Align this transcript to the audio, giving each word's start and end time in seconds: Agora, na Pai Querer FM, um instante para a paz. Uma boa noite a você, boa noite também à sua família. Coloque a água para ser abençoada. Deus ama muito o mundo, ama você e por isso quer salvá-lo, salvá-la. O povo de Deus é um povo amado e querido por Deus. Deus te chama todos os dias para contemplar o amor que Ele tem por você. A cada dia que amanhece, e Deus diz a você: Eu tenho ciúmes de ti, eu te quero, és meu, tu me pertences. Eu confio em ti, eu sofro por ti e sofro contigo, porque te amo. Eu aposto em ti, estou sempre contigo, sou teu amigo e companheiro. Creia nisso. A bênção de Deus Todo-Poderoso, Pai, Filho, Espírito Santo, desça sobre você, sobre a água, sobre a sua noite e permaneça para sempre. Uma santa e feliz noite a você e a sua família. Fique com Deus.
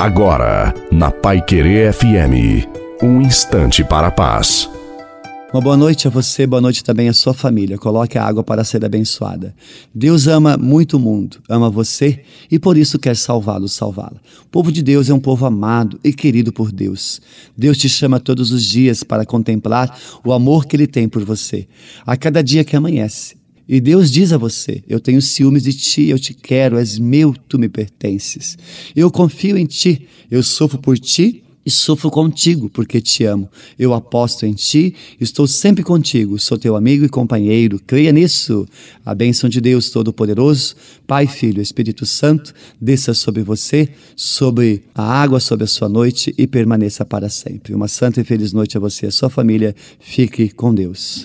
Agora, 0.00 0.72
na 0.90 1.10
Pai 1.10 1.44
Querer 1.44 1.92
FM, 1.92 2.66
um 3.02 3.20
instante 3.20 3.84
para 3.84 4.06
a 4.06 4.10
paz. 4.10 4.66
Uma 5.52 5.60
boa 5.60 5.76
noite 5.76 6.08
a 6.08 6.10
você, 6.10 6.46
boa 6.46 6.62
noite 6.62 6.82
também 6.82 7.06
à 7.10 7.12
sua 7.12 7.34
família. 7.34 7.76
Coloque 7.76 8.16
a 8.16 8.24
água 8.24 8.42
para 8.42 8.64
ser 8.64 8.82
abençoada. 8.82 9.54
Deus 9.94 10.26
ama 10.26 10.56
muito 10.56 10.96
o 10.96 10.98
mundo, 10.98 11.42
ama 11.46 11.68
você 11.68 12.22
e 12.50 12.58
por 12.58 12.78
isso 12.78 12.98
quer 12.98 13.14
salvá-lo, 13.14 13.68
salvá-la. 13.68 14.16
O 14.42 14.48
povo 14.48 14.72
de 14.72 14.82
Deus 14.82 15.10
é 15.10 15.12
um 15.12 15.20
povo 15.20 15.44
amado 15.44 16.00
e 16.02 16.14
querido 16.14 16.50
por 16.50 16.72
Deus. 16.72 17.20
Deus 17.54 17.76
te 17.76 17.86
chama 17.86 18.18
todos 18.18 18.52
os 18.52 18.64
dias 18.64 19.02
para 19.02 19.26
contemplar 19.26 19.94
o 20.24 20.32
amor 20.32 20.64
que 20.64 20.76
Ele 20.76 20.86
tem 20.86 21.10
por 21.10 21.26
você. 21.26 21.68
A 22.06 22.16
cada 22.16 22.42
dia 22.42 22.64
que 22.64 22.74
amanhece, 22.74 23.36
e 23.72 23.80
Deus 23.80 24.10
diz 24.10 24.32
a 24.32 24.36
você: 24.36 24.82
Eu 24.88 24.98
tenho 24.98 25.22
ciúmes 25.22 25.62
de 25.62 25.72
ti, 25.72 26.08
eu 26.08 26.18
te 26.18 26.34
quero, 26.34 26.76
és 26.76 26.98
meu, 26.98 27.32
tu 27.48 27.56
me 27.56 27.68
pertences. 27.68 28.58
Eu 28.96 29.12
confio 29.12 29.56
em 29.56 29.64
ti, 29.64 30.08
eu 30.28 30.42
sofro 30.42 30.76
por 30.76 30.98
ti 30.98 31.44
e 31.64 31.70
sofro 31.70 32.10
contigo, 32.10 32.68
porque 32.68 33.00
te 33.00 33.22
amo. 33.24 33.48
Eu 33.78 33.94
aposto 33.94 34.44
em 34.44 34.54
ti, 34.54 34.96
estou 35.20 35.46
sempre 35.46 35.84
contigo, 35.84 36.36
sou 36.36 36.58
teu 36.58 36.74
amigo 36.74 37.04
e 37.04 37.08
companheiro. 37.08 37.80
Creia 37.86 38.10
nisso. 38.10 38.66
A 39.06 39.14
bênção 39.14 39.48
de 39.48 39.60
Deus 39.60 39.88
Todo-Poderoso, 39.90 40.74
Pai, 41.06 41.28
Filho, 41.28 41.62
Espírito 41.62 42.04
Santo, 42.04 42.52
desça 42.80 43.14
sobre 43.14 43.44
você, 43.44 43.88
sobre 44.16 44.82
a 44.92 45.04
água, 45.04 45.38
sobre 45.38 45.62
a 45.62 45.68
sua 45.68 45.88
noite 45.88 46.34
e 46.36 46.44
permaneça 46.44 47.04
para 47.04 47.28
sempre. 47.28 47.72
Uma 47.72 47.86
santa 47.86 48.20
e 48.20 48.24
feliz 48.24 48.52
noite 48.52 48.76
a 48.76 48.80
você 48.80 49.06
e 49.06 49.08
a 49.10 49.12
sua 49.12 49.30
família. 49.30 49.76
Fique 50.00 50.48
com 50.48 50.74
Deus. 50.74 51.18